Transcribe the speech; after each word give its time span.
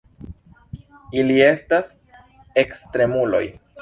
Ili 1.23 1.37
estas 1.49 1.91
ekstremuloj. 2.63 3.45